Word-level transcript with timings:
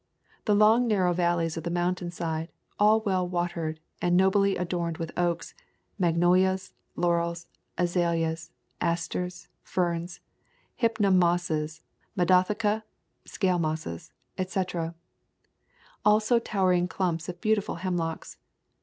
The 0.45 0.55
long 0.55 0.87
narrow 0.87 1.13
valleys 1.13 1.57
of 1.57 1.63
the 1.63 1.69
mountainside, 1.69 2.49
all 2.79 3.01
well 3.01 3.27
watered 3.29 3.79
and 4.01 4.17
nobly 4.17 4.57
adorned 4.57 4.97
with 4.97 5.11
oaks, 5.15 5.53
magno 5.99 6.31
lias, 6.31 6.73
laurels, 6.95 7.45
azaleas, 7.77 8.49
asters, 8.81 9.47
ferns, 9.61 10.19
Hypnum 10.75 11.19
mosses, 11.19 11.83
Madotheca 12.17 12.81
[Scale 13.25 13.59
mosses], 13.59 14.11
etc. 14.39 14.95
Also 16.03 16.39
towering 16.39 16.87
clumps 16.87 17.29
of 17.29 17.39
beautiful 17.39 17.75
hemlocks. 17.75 18.37